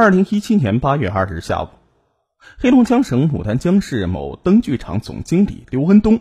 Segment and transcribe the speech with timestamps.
[0.00, 1.70] 二零一七年八月二日下午，
[2.60, 6.20] 黑龙江省牡丹江市某灯具厂总经理刘文东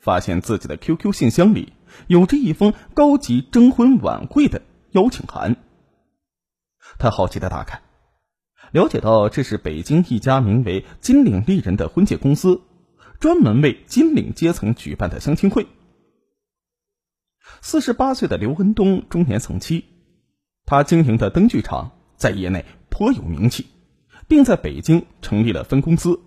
[0.00, 1.72] 发现自己的 QQ 信箱里
[2.08, 5.54] 有着一封高级征婚晚会的邀请函。
[6.98, 7.80] 他好奇的打开，
[8.72, 12.60] 了解到这是北京一家名为“金领丽人”的婚介公司，
[13.20, 15.68] 专门为金领阶层举办的相亲会。
[17.60, 19.84] 四十八岁的刘文东中年丧妻，
[20.66, 22.64] 他经营的灯具厂在业内。
[22.92, 23.66] 颇有名气，
[24.28, 26.20] 并在北京成立了分公司。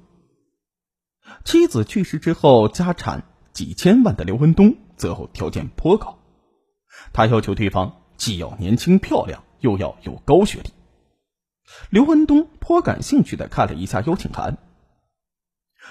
[1.43, 6.17] 妻子去世之后，家产几千万的刘文东择偶条件颇高，
[7.13, 10.71] 他要求对方既要年轻漂亮，又要有高学历。
[11.91, 14.57] 刘文东颇感兴趣的看了一下邀请函，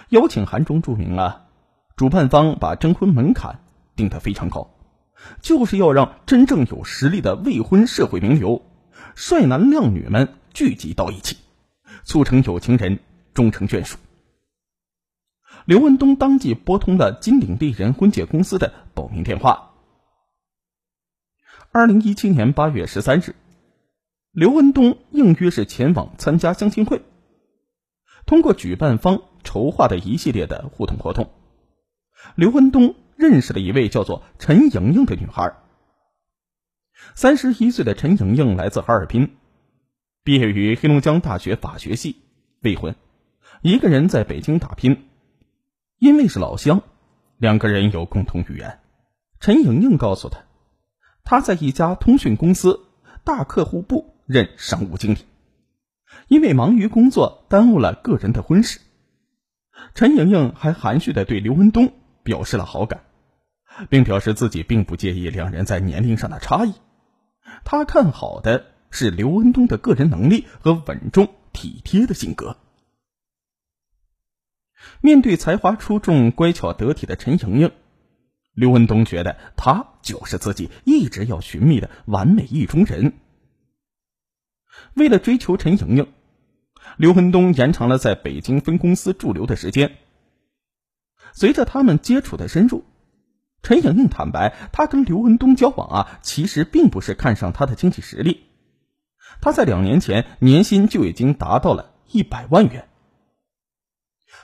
[0.09, 1.47] 邀请函中注明了，
[1.97, 3.61] 主办方把征婚门槛
[3.95, 4.71] 定得非常高，
[5.41, 8.63] 就是要让真正有实力的未婚社会名流、
[9.15, 10.35] 帅男靓女们。
[10.55, 11.37] 聚集到一起，
[12.05, 13.01] 促成有情人
[13.35, 13.99] 终成眷属。
[15.67, 19.73] 刘文东当即拨通了金领丽人婚介公司的报名电话。
[21.73, 23.35] 二零一七年八月十三日，
[24.31, 27.03] 刘文东应约是前往参加相亲会。
[28.25, 31.33] 通过举办方筹划的一系列的互动活动，
[32.37, 35.53] 刘文东认识了一位叫做陈莹莹的女孩。
[37.17, 39.37] 三十一岁的陈莹莹来自哈尔滨。
[40.25, 42.17] 毕业于黑龙江大学法学系，
[42.63, 42.97] 未婚，
[43.61, 45.07] 一个人在北京打拼。
[45.99, 46.81] 因为是老乡，
[47.37, 48.81] 两个人有共同语言。
[49.39, 50.39] 陈莹莹告诉他，
[51.25, 52.81] 他在一家通讯公司
[53.23, 55.19] 大客户部任商务经理，
[56.29, 58.81] 因为忙于工作耽误了个人的婚事。
[59.95, 63.05] 陈莹莹还含蓄的对刘文东表示了好感，
[63.91, 66.73] 并表示自己并不介意两人在年龄上的差异。
[67.63, 68.71] 他看好的。
[68.95, 72.57] 是刘文东的个人能力和稳重体贴的性格。
[75.01, 77.73] 面对才华出众、乖巧得体的陈莹莹，
[78.53, 83.15] 刘文东觉得她就是自己一直要寻觅的完美意中人。
[84.95, 86.13] 为了追求陈莹莹，
[86.97, 89.97] 刘文东延长了在北京分公司驻留的时间。
[91.33, 92.85] 随着他们接触的深入，
[93.61, 98.45] 陈莹莹坦白，她跟刘文东交往啊，其实并不是看上他的经济实力。
[99.41, 102.89] 他在两年前年薪就已经达到了一百万元。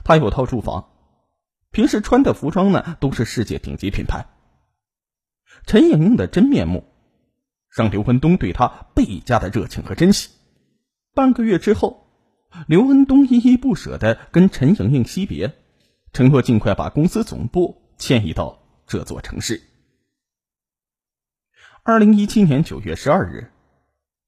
[0.05, 0.91] 他有套住房，
[1.71, 4.27] 平时穿的服装呢都是世界顶级品牌。
[5.67, 6.85] 陈莹莹的真面目，
[7.69, 10.31] 让刘文东对她倍加的热情和珍惜。
[11.15, 12.07] 半个月之后，
[12.67, 15.55] 刘文东依依不舍的跟陈莹莹惜别，
[16.13, 19.63] 承诺尽快把公司总部迁移到这座城市。
[21.83, 23.51] 二零一七年九月十二日。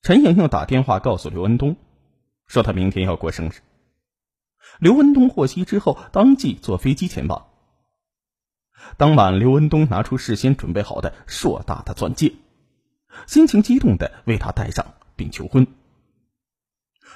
[0.02, 1.76] 陈莹莹打电话告诉刘文东，
[2.48, 3.52] 说他明天要过生日。
[4.80, 7.46] 刘文东获悉之后，当即坐飞机前往。
[8.96, 12.34] 当晚，刘文东拿出事先准备好的硕大的钻戒，
[13.28, 15.68] 心情激动的为他戴上并求婚。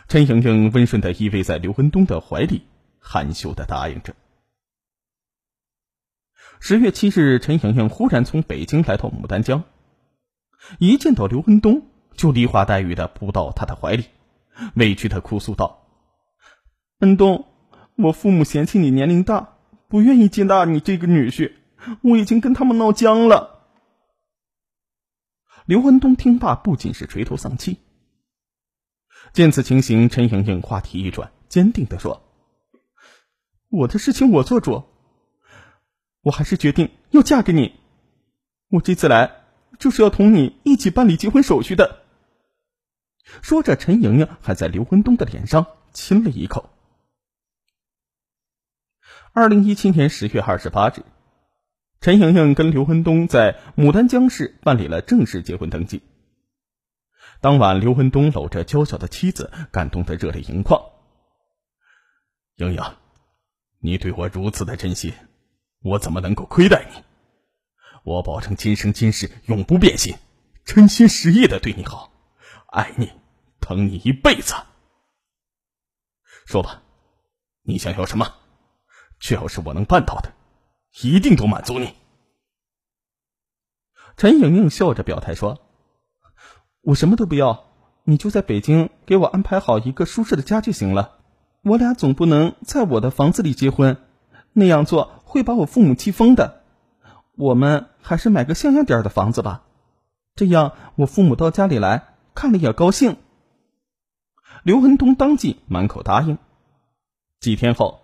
[0.07, 2.63] 陈莹莹温顺的依偎在刘文东的怀里，
[3.01, 4.15] 含羞的答应着。
[6.61, 9.65] 十月七日，陈莹莹忽然从北京来到牡丹江，
[10.79, 11.89] 一见到刘文东。
[12.17, 14.07] 就梨花带雨的扑到他的怀里，
[14.75, 15.87] 委屈的哭诉道
[17.01, 17.45] ：“恩东，
[17.95, 21.53] 我父母嫌弃你年龄大，不愿意接纳你这个女婿，
[22.03, 23.69] 我已经跟他们闹僵了。”
[25.67, 27.81] 刘文东听罢，不仅是垂头丧气。
[29.33, 32.23] 见此情形，陈莹莹话题一转，坚定的说
[33.69, 34.85] ：“我的事情我做主，
[36.23, 37.75] 我还是决定要嫁给你。
[38.71, 39.43] 我这次来
[39.79, 42.05] 就是要同你一起办理结婚手续的。”
[43.43, 46.71] 说着，陈莹莹还在刘文东的脸上亲了一口。
[49.33, 51.05] 二零一七年十月二十八日，
[52.01, 56.03] 陈莹莹跟刘文东在牡丹江市办理了正式结婚登记。
[57.41, 60.81] 当晚，刘文东搂着娇小的妻子，感动的热泪盈眶。
[62.57, 62.83] 莹莹，
[63.81, 65.13] 你对我如此的真心，
[65.83, 67.03] 我怎么能够亏待你？
[68.05, 70.15] 我保证今生今世永不变心，
[70.65, 72.13] 真心实意的对你好。
[72.69, 73.11] 爱你，
[73.67, 74.55] 疼你一辈子。
[76.47, 76.83] 说吧，
[77.63, 78.33] 你想要什么？
[79.19, 80.33] 只要是我能办到的，
[81.03, 81.93] 一定都满足你。
[84.17, 85.61] 陈莹莹笑着表态说
[86.81, 87.65] ：“我什么都不要，
[88.05, 91.19] 你就在北京给我安排好一个舒适的家就行了。
[91.63, 93.97] 我俩总不能在我的房子里结婚，
[94.53, 96.63] 那样做会把我父母气疯的。
[97.35, 99.65] 我们还是买个像样点的房子吧，
[100.37, 103.17] 这样我父母到家里来。”看了也高兴。
[104.63, 106.39] 刘文东当即满口答应。
[107.41, 108.01] 几天后，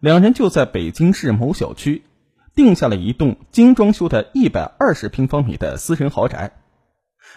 [0.00, 2.02] 两人就在北京市某小区
[2.54, 6.52] 定下了一栋精装修的一百二十平方米的私人豪宅。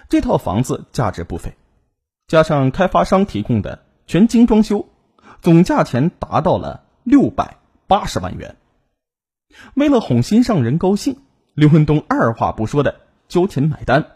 [0.10, 1.56] 这套房子价值不菲，
[2.28, 4.88] 加上开发商提供的全精装修，
[5.42, 8.56] 总价钱达到了六百八十万元。
[9.76, 11.20] 为了哄心上人高兴，
[11.54, 14.15] 刘文东二话不说的交钱买单。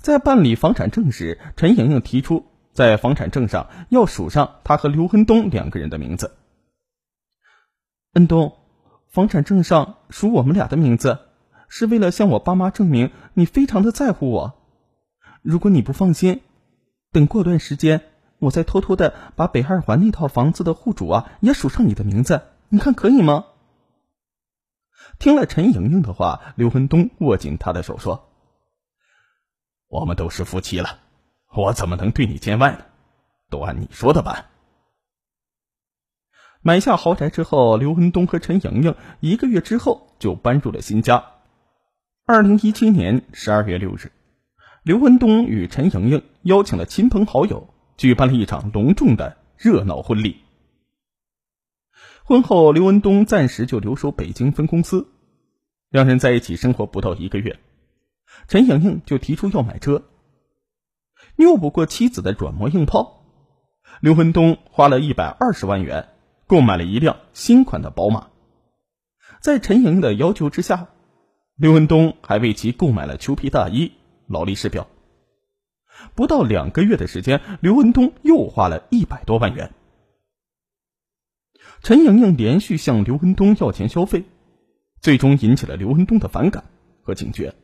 [0.00, 6.36] 在办理房产证时，陈莹莹提出在房产证上要署上她和刘文东两个人的名字。
[8.12, 8.54] 恩东，
[9.08, 11.18] 房产证上署我们俩的名字，
[11.68, 14.54] 是为了向我爸妈证明你非常的在乎我。
[15.42, 16.40] 如果你不放心，
[17.12, 18.02] 等过段时间，
[18.38, 23.46] 我再偷偷的把北二环那套房子的户主啊也署上你的名字，你看可以吗？
[25.18, 28.27] 听了陈莹莹的话，刘文东握紧她的手说。
[29.88, 31.00] 我们都是夫妻了，
[31.54, 32.84] 我怎么能对你见外呢？
[33.50, 34.44] 都按你说的办。
[36.60, 41.24] 买下豪宅之后，刘文东和陈莹莹一个月之后就搬入了新家。
[42.26, 44.12] 二零一七年十二月六日，
[44.82, 50.36] 刘文东与陈莹莹邀请了亲朋好友，举办了一场隆重的热闹婚礼。
[52.24, 55.08] 婚后，刘文东暂时就留守北京分公司，
[55.88, 57.58] 两人在一起生活不到一个月。
[58.46, 60.04] 陈莹莹就提出要买车，
[61.36, 63.24] 拗不过妻子的软磨硬泡，
[64.00, 66.08] 刘文东花了一百二十万元
[66.46, 68.28] 购买了一辆新款的宝马。
[69.40, 70.88] 在陈莹莹的要求之下，
[71.56, 73.92] 刘文东还为其购买了裘皮大衣、
[74.26, 74.86] 劳力士表。
[76.14, 79.72] 不到两个月的时间，刘文东又花了一百多万元。
[81.82, 84.24] 陈莹莹连续向刘文东要钱消费，
[85.00, 86.64] 最终引起了刘文东的反感
[87.02, 87.54] 和警觉。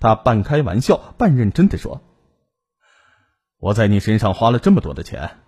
[0.00, 2.02] 他半开玩笑半认真的说
[3.58, 5.38] ：“我在你身上花了这么多的钱，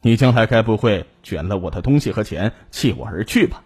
[0.00, 3.64] 你将来该不会卷了我的东西和钱弃我而去吧？”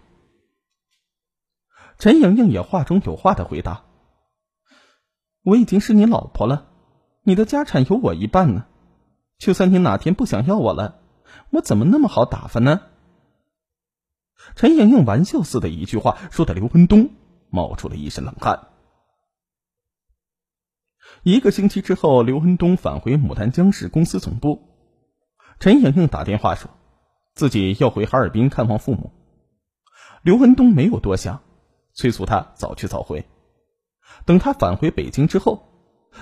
[1.97, 3.85] 陈莹莹也话中有话的回答
[5.43, 6.67] ：“我已经是你老婆了，
[7.23, 8.65] 你的家产有我一半呢。
[9.39, 10.99] 就算你哪天不想要我了，
[11.49, 12.81] 我怎么那么好打发呢？”
[14.55, 17.09] 陈莹莹玩笑似的一句话，说的刘文东
[17.49, 18.66] 冒出了一身冷汗。
[21.23, 24.61] 一个星期之后，刘文东返回牡丹江市公司总部。
[25.59, 26.69] 陈莹莹打电话说，
[27.33, 29.11] 自己要回哈尔滨看望父母。
[30.21, 31.41] 刘文东没有多想，
[31.93, 33.25] 催促他早去早回。
[34.25, 35.67] 等他返回北京之后，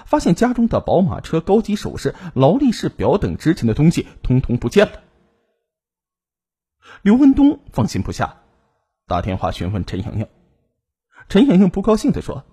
[0.06, 5.02] 发现家中的宝马车、高级首饰、劳力士表等值钱的东西通通不见了。
[7.02, 8.38] 刘文东放心不下，
[9.08, 10.28] 打电话询问陈莹莹。
[11.30, 12.46] 陈莹莹不高兴的说。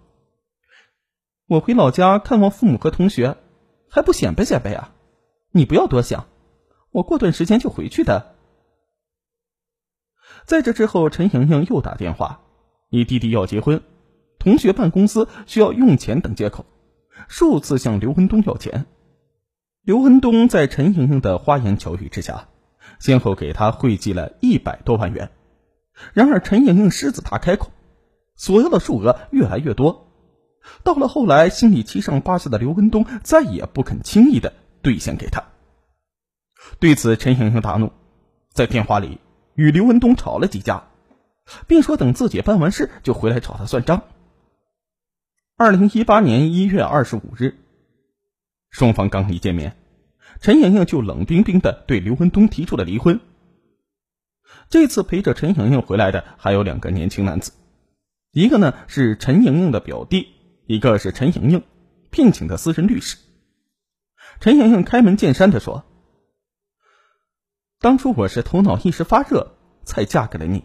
[1.52, 3.37] 我回老家看望父母和同学，
[3.90, 4.94] 还不显摆显摆啊？
[5.50, 6.26] 你不要多想，
[6.93, 8.34] 我过段时间就回去的。
[10.46, 12.40] 在这之后，陈莹莹又打电话，
[12.88, 13.82] 以弟弟要结婚、
[14.38, 16.64] 同学办公司需要用钱等借口，
[17.28, 18.87] 数次向刘文东要钱。
[19.82, 22.49] 刘文东在陈莹莹的花言巧语之下，
[22.99, 25.31] 先后给他汇集了一百多万元。
[26.14, 27.70] 然而，陈莹莹狮子大开口，
[28.37, 30.01] 索要的数额越来越多。
[30.85, 34.52] 到了后来，心里七上八下的刘文东再也不肯轻易的
[34.83, 35.45] 兑现给他。
[36.78, 37.92] 对此，陈莹莹大怒，
[38.52, 39.19] 在电话里
[39.54, 40.85] 与刘文东吵了几架，
[41.66, 44.02] 并说等自己办完事就回来找他算账。
[45.57, 47.57] 二零一八年一月二十五日，
[48.71, 49.76] 双方刚一见面，
[50.40, 53.21] 陈莹莹就冷冰冰的对刘文东提出了离婚。
[54.71, 57.52] 这次陪着陈莹莹回来的还有两个年轻男子，
[58.33, 60.28] 一个呢是陈莹莹的表弟。
[60.66, 61.64] 一个是陈莹莹
[62.11, 63.16] 聘请的私人律师。
[64.38, 65.85] 陈莹莹开门见山的说
[67.81, 70.64] ：“当初我是头脑一时发热才嫁给了你，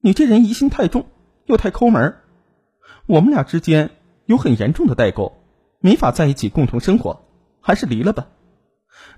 [0.00, 1.06] 你这人疑心太重，
[1.46, 2.18] 又太抠门
[3.06, 3.90] 我们俩之间
[4.26, 5.42] 有很严重的代沟，
[5.80, 7.24] 没法在一起共同生活，
[7.60, 8.28] 还是离了吧。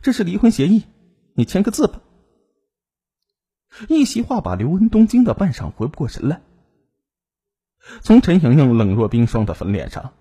[0.00, 0.84] 这是离婚协议，
[1.34, 2.00] 你签个字吧。”
[3.88, 6.42] 一席话把刘文东惊得半晌回不过神来。
[8.00, 10.12] 从陈莹莹冷若冰霜的粉脸上，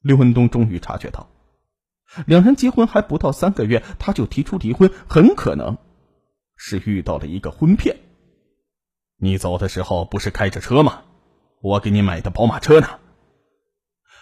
[0.00, 1.28] 刘文东终于察觉到，
[2.26, 5.78] 两人结婚还不到三个月，他就提出离婚，很可能
[6.56, 7.96] 是遇到了一个婚骗。
[9.18, 11.02] 你走的时候不是开着车吗？
[11.62, 12.98] 我给你买的宝马车呢？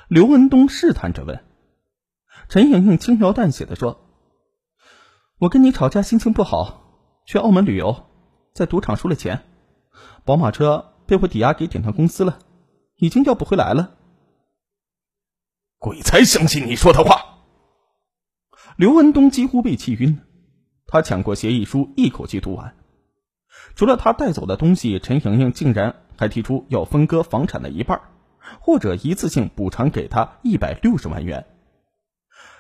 [0.09, 1.45] 刘文东试探着问。
[2.49, 4.01] 陈莹莹轻描淡写的说
[5.41, 8.05] ：“我跟你吵架，心情不好，去澳门旅游，
[8.53, 9.43] 在赌场输了钱，
[10.25, 12.39] 宝马车被我抵押给典当公司了。”
[12.97, 13.97] 已经要不回来了。
[15.79, 17.41] 鬼才相信你说的话！
[18.77, 20.23] 刘文东几乎被气晕了，
[20.87, 22.75] 他抢过协议书，一口气读完。
[23.77, 28.01] 除了他带走的东西，陈莹莹竟然还提出要分割房产的一半，
[28.61, 31.47] 或者一次性补偿给他一百六十万元。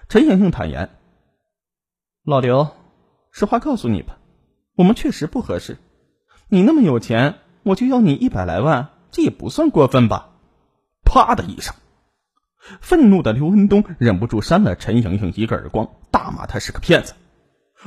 [0.09, 0.91] 陈莹莹坦言
[2.25, 2.69] ：“老刘，
[3.33, 4.19] 实话告诉你吧，
[4.76, 5.79] 我们确实不合适。
[6.49, 10.33] 你那么有钱，我就要你一百来万，这也不算过分吧？”
[11.06, 11.73] 啪的一声。
[12.80, 17.14] 愤怒的刘文东忍不住扇了陈莹莹一个耳光，大骂她是个骗子，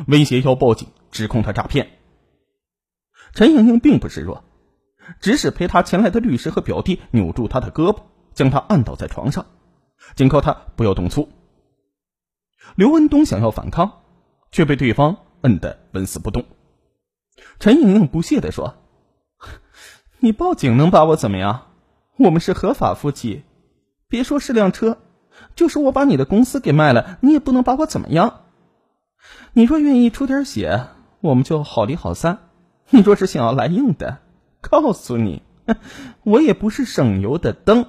[0.07, 1.89] 威胁要报警指控她诈骗。
[3.33, 4.43] 陈莹莹并不示弱，
[5.19, 8.03] 指使陪她前来的律师和表弟扭住她的胳膊，
[8.33, 9.47] 将她按倒在床上，
[10.15, 11.27] 警告她不要动粗。
[12.75, 14.03] 刘文东想要反抗，
[14.51, 16.45] 却被对方摁得纹丝不动。
[17.59, 18.75] 陈莹莹不屑地说
[20.19, 21.67] ：“你报警能把我怎么样？
[22.17, 23.43] 我们是合法夫妻。”
[24.09, 24.99] 别说是辆车，
[25.53, 28.41] 就是我把你的公司给卖了，你也不能把我怎么样。
[29.51, 30.87] 你若愿意出点血，
[31.19, 32.37] 我们就好离好散；
[32.89, 34.19] 你若是想要来硬的，
[34.61, 35.43] 告诉你，
[36.23, 37.87] 我也不是省油的灯，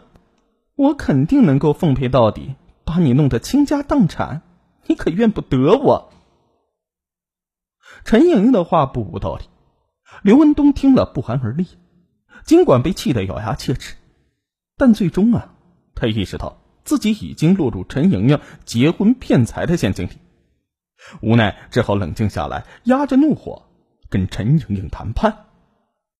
[0.75, 4.43] 我肯定能够奉陪到底，把你弄得倾家荡产，
[4.87, 6.11] 你可怨不得我。
[8.05, 9.45] 陈莹莹的话不无道理，
[10.23, 11.69] 刘文东听了不寒而栗，
[12.49, 13.95] 尽管被气得咬牙切齿，
[14.79, 15.53] 但最终啊。
[15.95, 20.13] 他意识到自己已经落入陈莹莹结婚骗财的陷阱里，
[21.21, 23.69] 无奈只好冷静下来，压着怒火
[24.09, 25.48] 跟陈莹莹谈判。